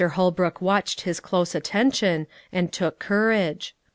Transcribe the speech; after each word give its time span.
Holbrook 0.13 0.59
watched 0.63 1.01
his 1.01 1.19
close 1.19 1.53
attention, 1.53 2.25
and 2.51 2.73
took 2.73 2.97
courage. 2.97 3.75